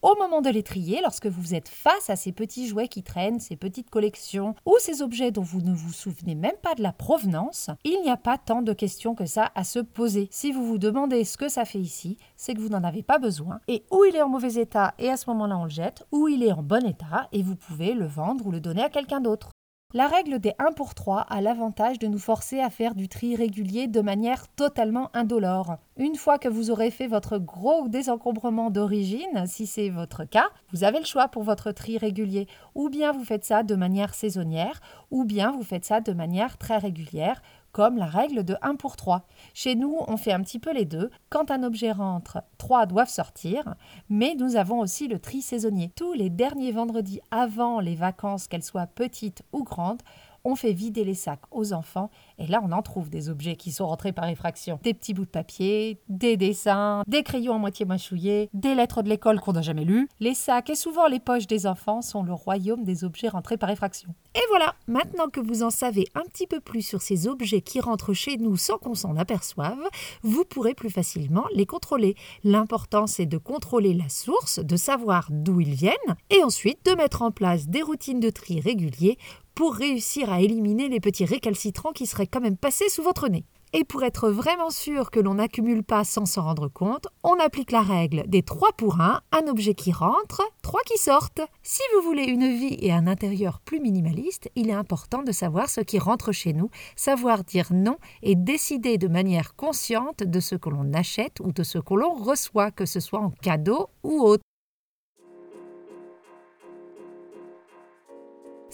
Au 0.05 0.17
moment 0.17 0.43
de 0.43 0.51
les 0.51 0.63
trier, 0.63 1.01
lorsque 1.01 1.29
vous 1.29 1.55
êtes 1.55 1.71
face 1.71 2.11
à 2.11 2.17
ces 2.17 2.31
petits 2.31 2.69
jouets 2.69 2.89
qui 2.89 3.03
traînent, 3.03 3.41
ces 3.41 3.57
petites 3.57 3.89
collections 3.89 4.55
ou 4.67 4.75
ces 4.79 5.01
objets 5.01 5.31
dont 5.31 5.41
vous 5.41 5.63
ne 5.63 5.73
vous 5.73 5.95
souvenez 5.95 6.35
même 6.35 6.59
pas 6.63 6.75
de 6.75 6.83
la 6.83 6.93
provenance, 6.93 7.71
il 7.85 8.03
n'y 8.03 8.11
a 8.11 8.19
pas 8.19 8.37
tant 8.37 8.61
de 8.61 8.75
questions 8.75 9.15
que 9.15 9.25
ça 9.25 9.51
à 9.55 9.65
se 9.65 9.79
poser. 9.79 10.29
Si 10.31 10.53
vous 10.53 10.67
vous 10.67 10.77
demandez 10.77 11.25
ce 11.25 11.39
que 11.39 11.49
ça 11.49 11.65
fait 11.65 11.79
ici, 11.79 12.19
c'est 12.37 12.53
que 12.53 12.61
vous 12.61 12.69
n'en 12.69 12.85
avez 12.85 13.03
pas 13.03 13.19
besoin 13.19 13.61
et 13.67 13.83
ou 13.91 14.05
il 14.05 14.15
est 14.15 14.21
en 14.21 14.29
mauvais 14.29 14.61
état 14.61 14.93
et 14.99 15.09
à 15.09 15.17
ce 15.17 15.31
moment-là 15.31 15.57
on 15.57 15.65
le 15.65 15.71
jette, 15.71 16.05
ou 16.13 16.29
il 16.29 16.43
est 16.43 16.53
en 16.53 16.63
bon 16.63 16.87
état 16.87 17.29
et 17.33 17.43
vous 17.43 17.57
pouvez 17.57 17.95
le 17.95 18.05
vendre 18.05 18.47
ou 18.47 18.51
le 18.51 18.61
donner 18.61 18.83
à 18.83 18.91
quelqu'un 18.91 19.23
d'autre. 19.23 19.54
La 19.97 20.09
règle 20.09 20.41
des 20.41 20.55
1 20.59 20.73
pour 20.73 20.93
3 20.97 21.21
a 21.21 21.41
l'avantage 21.41 22.01
de 22.01 22.09
nous 22.09 22.19
forcer 22.19 22.59
à 22.59 22.69
faire 22.69 22.97
du 22.97 23.09
tri 23.09 23.37
régulier 23.37 23.87
de 23.87 24.01
manière 24.01 24.49
totalement 24.57 25.09
indolore. 25.15 25.77
Une 25.97 26.17
fois 26.17 26.37
que 26.37 26.49
vous 26.49 26.73
aurez 26.73 26.91
fait 26.91 27.07
votre 27.07 27.39
gros 27.39 27.87
désencombrement 27.87 28.71
d'origine, 28.71 29.47
si 29.47 29.69
c'est 29.69 29.91
votre 29.91 30.25
cas, 30.25 30.49
vous 30.73 30.83
avez 30.83 30.99
le 30.99 31.05
choix 31.05 31.29
pour 31.29 31.45
votre 31.45 31.71
tri 31.71 31.97
régulier. 31.97 32.49
Ou 32.75 32.89
bien 32.89 33.13
vous 33.13 33.25
faites 33.25 33.45
ça 33.45 33.63
de 33.63 33.77
manière 33.77 34.15
saisonnière, 34.15 34.81
ou 35.13 35.25
bien 35.25 35.53
vous 35.53 35.63
faites 35.63 35.85
ça 35.85 36.01
de 36.01 36.13
manière 36.13 36.59
très 36.59 36.79
régulière, 36.79 37.41
comme 37.75 37.99
la 37.99 38.07
règle 38.07 38.45
de 38.45 38.57
1 38.62 38.76
pour 38.76 38.95
3. 38.97 39.26
Chez 39.52 39.75
nous, 39.75 39.97
on 40.07 40.16
fait 40.16 40.33
un 40.33 40.40
petit 40.40 40.61
peu 40.61 40.73
les 40.73 40.85
deux. 40.85 41.11
Quand 41.28 41.50
un 41.50 41.64
objet 41.64 41.90
rentre, 41.90 42.38
3 42.59 42.87
doivent 42.87 43.11
sortir, 43.11 43.75
mais 44.09 44.37
nous 44.38 44.54
avons 44.54 44.78
aussi 44.78 45.09
le 45.09 45.19
tri 45.19 45.43
saisonnier. 45.43 45.90
Tous 45.97 46.12
les 46.12 46.31
derniers 46.31 46.71
vendredis 46.71 47.21
avant 47.33 47.81
les 47.81 47.97
vacances, 47.97 48.47
qu'elles 48.47 48.62
soient 48.62 48.87
petites 48.87 49.43
ou 49.52 49.64
grandes, 49.64 50.02
on 50.45 50.57
fait 50.57 50.73
vider 50.73 51.05
les 51.05 51.15
sacs 51.15 51.41
aux 51.51 51.73
enfants 51.73 52.11
et 52.39 52.47
là 52.47 52.61
on 52.63 52.73
en 52.73 52.83
trouve 52.83 53.09
des 53.09 53.31
objets 53.31 53.57
qui 53.57 53.73
sont 53.73 53.87
rentrés 53.87 54.13
par 54.13 54.29
effraction. 54.29 54.79
Des 54.83 54.95
petits 54.95 55.15
bouts 55.15 55.25
de 55.25 55.31
papier, 55.31 55.99
des 56.09 56.37
dessins, 56.37 57.03
des 57.07 57.23
crayons 57.23 57.55
à 57.55 57.59
moitié 57.59 57.87
mâchouillés, 57.87 58.51
des 58.53 58.75
lettres 58.75 59.03
de 59.03 59.09
l'école 59.09 59.41
qu'on 59.41 59.53
n'a 59.53 59.63
jamais 59.63 59.85
lues. 59.85 60.09
Les 60.21 60.35
sacs 60.35 60.71
et 60.71 60.75
souvent 60.75 61.07
les 61.07 61.21
poches 61.21 61.47
des 61.47 61.67
enfants 61.67 62.03
sont 62.03 62.23
le 62.23 62.33
royaume 62.33 62.85
des 62.85 63.05
objets 63.05 63.29
rentrés 63.29 63.57
par 63.57 63.71
effraction. 63.71 64.15
Et 64.35 64.43
voilà, 64.51 64.75
maintenant 64.87 65.29
que 65.29 65.41
vous 65.41 65.63
en 65.63 65.71
savez 65.71 66.07
un 66.15 66.23
petit 66.23 66.47
peu 66.47 66.61
plus 66.61 66.83
sur 66.83 67.01
ces 67.01 67.27
objets 67.27 67.63
qui 67.63 67.81
rentrent 67.81 68.13
chez 68.13 68.37
nous 68.37 68.57
sans 68.57 68.79
qu'on 68.79 68.95
s'en 68.95 69.17
aperçoive, 69.17 69.89
vous 70.23 70.45
pourrez 70.45 70.75
plus 70.75 70.91
facilement 70.91 71.45
les 71.55 71.67
contrôler. 71.67 72.17
L'important 72.43 73.07
c'est 73.07 73.27
de 73.27 73.39
contrôler 73.39 73.95
la 73.95 74.11
source, 74.11 74.59
de 74.59 74.77
savoir 74.77 75.29
d'où 75.31 75.61
ils 75.61 75.75
viennent 75.75 75.95
et 76.31 76.43
ensuite 76.43 76.85
de 76.85 76.95
mettre 76.95 77.23
en 77.23 77.31
place 77.31 77.69
des 77.69 77.83
routines 77.83 78.21
de 78.21 78.31
tri 78.31 78.61
réguliers 78.61 79.19
pour 79.55 79.75
réussir 79.75 80.33
à 80.33 80.41
éliminer 80.41 80.89
les 80.89 81.01
petits 81.01 81.25
récalcitrants 81.25 81.93
qui 81.93 82.07
seraient 82.07 82.27
quand 82.27 82.41
même 82.41 82.57
passés 82.57 82.89
sous 82.89 83.03
votre 83.03 83.29
nez. 83.29 83.45
Et 83.77 83.83
pour 83.83 84.05
être 84.05 84.31
vraiment 84.31 84.71
sûr 84.71 85.11
que 85.11 85.19
l'on 85.19 85.35
n'accumule 85.35 85.83
pas 85.83 86.05
sans 86.05 86.27
s'en 86.27 86.45
rendre 86.45 86.69
compte, 86.69 87.09
on 87.25 87.35
applique 87.41 87.73
la 87.73 87.83
règle 87.83 88.23
des 88.29 88.45
3 88.45 88.69
pour 88.77 89.01
1, 89.01 89.21
un 89.33 89.49
objet 89.49 89.75
qui 89.75 89.91
rentre, 89.91 90.49
3 90.63 90.81
qui 90.87 90.97
sortent. 90.97 91.41
Si 91.65 91.83
vous 91.93 92.03
voulez 92.03 92.23
une 92.23 92.57
vie 92.57 92.79
et 92.81 92.93
un 92.93 93.09
intérieur 93.09 93.59
plus 93.59 93.81
minimaliste, 93.81 94.49
il 94.55 94.71
est 94.71 94.75
important 94.75 95.25
de 95.25 95.33
savoir 95.33 95.69
ce 95.69 95.81
qui 95.81 95.99
rentre 95.99 96.31
chez 96.31 96.53
nous, 96.53 96.71
savoir 96.95 97.43
dire 97.43 97.73
non 97.73 97.97
et 98.23 98.37
décider 98.37 98.97
de 98.97 99.09
manière 99.09 99.57
consciente 99.57 100.23
de 100.23 100.39
ce 100.39 100.55
que 100.55 100.71
l'on 100.71 100.93
achète 100.95 101.41
ou 101.41 101.51
de 101.51 101.65
ce 101.65 101.79
que 101.79 101.95
l'on 101.95 102.15
reçoit, 102.15 102.71
que 102.71 102.87
ce 102.87 103.01
soit 103.01 103.19
en 103.19 103.31
cadeau 103.31 103.89
ou 104.05 104.21
autre. 104.21 104.45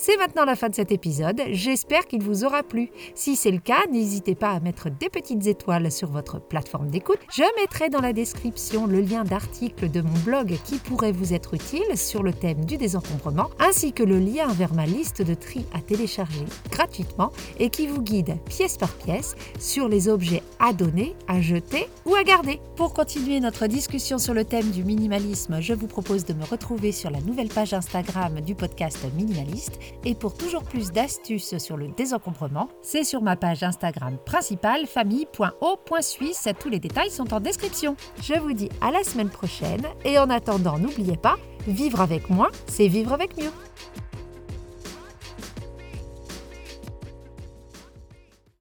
C'est 0.02 0.16
maintenant 0.16 0.46
la 0.46 0.56
fin 0.56 0.70
de 0.70 0.74
cet 0.74 0.92
épisode, 0.92 1.42
j'espère 1.50 2.06
qu'il 2.06 2.22
vous 2.22 2.46
aura 2.46 2.62
plu. 2.62 2.88
Si 3.14 3.36
c'est 3.36 3.50
le 3.50 3.58
cas, 3.58 3.84
n'hésitez 3.92 4.34
pas 4.34 4.52
à 4.52 4.58
mettre 4.58 4.88
des 4.88 5.10
petites 5.10 5.46
étoiles 5.46 5.92
sur 5.92 6.08
votre 6.08 6.40
plateforme 6.40 6.88
d'écoute. 6.88 7.18
Je 7.30 7.42
mettrai 7.60 7.90
dans 7.90 8.00
la 8.00 8.14
description 8.14 8.86
le 8.86 9.02
lien 9.02 9.24
d'article 9.24 9.90
de 9.90 10.00
mon 10.00 10.18
blog 10.24 10.56
qui 10.64 10.78
pourrait 10.78 11.12
vous 11.12 11.34
être 11.34 11.52
utile 11.52 11.98
sur 11.98 12.22
le 12.22 12.32
thème 12.32 12.64
du 12.64 12.78
désencombrement, 12.78 13.50
ainsi 13.58 13.92
que 13.92 14.02
le 14.02 14.18
lien 14.18 14.46
vers 14.54 14.72
ma 14.72 14.86
liste 14.86 15.20
de 15.20 15.34
tri 15.34 15.66
à 15.74 15.82
télécharger 15.82 16.46
gratuitement 16.70 17.30
et 17.58 17.68
qui 17.68 17.86
vous 17.86 18.00
guide 18.00 18.38
pièce 18.48 18.78
par 18.78 18.94
pièce 18.94 19.34
sur 19.58 19.86
les 19.86 20.08
objets 20.08 20.42
à 20.60 20.72
donner, 20.72 21.14
à 21.28 21.42
jeter 21.42 21.90
ou 22.06 22.14
à 22.14 22.22
garder. 22.22 22.58
Pour 22.74 22.94
continuer 22.94 23.38
notre 23.38 23.66
discussion 23.66 24.16
sur 24.16 24.32
le 24.32 24.46
thème 24.46 24.70
du 24.70 24.82
minimalisme, 24.82 25.60
je 25.60 25.74
vous 25.74 25.88
propose 25.88 26.24
de 26.24 26.32
me 26.32 26.46
retrouver 26.46 26.90
sur 26.90 27.10
la 27.10 27.20
nouvelle 27.20 27.50
page 27.50 27.74
Instagram 27.74 28.40
du 28.40 28.54
podcast 28.54 28.96
Minimaliste 29.14 29.78
et 30.04 30.14
pour 30.14 30.34
toujours 30.34 30.64
plus 30.64 30.92
d'astuces 30.92 31.58
sur 31.58 31.76
le 31.76 31.88
désencombrement, 31.88 32.68
c'est 32.82 33.04
sur 33.04 33.22
ma 33.22 33.36
page 33.36 33.62
Instagram 33.62 34.16
principale 34.24 34.86
famille.o.suisse. 34.86 36.48
Tous 36.58 36.68
les 36.68 36.78
détails 36.78 37.10
sont 37.10 37.32
en 37.34 37.40
description. 37.40 37.96
Je 38.22 38.34
vous 38.34 38.52
dis 38.52 38.70
à 38.80 38.90
la 38.90 39.02
semaine 39.02 39.30
prochaine 39.30 39.86
et 40.04 40.18
en 40.18 40.30
attendant, 40.30 40.78
n'oubliez 40.78 41.16
pas, 41.16 41.36
vivre 41.66 42.00
avec 42.00 42.30
moi, 42.30 42.50
c'est 42.66 42.88
vivre 42.88 43.12
avec 43.12 43.36
mieux. 43.36 43.52